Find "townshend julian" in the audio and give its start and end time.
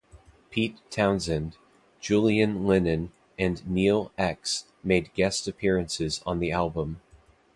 0.89-2.65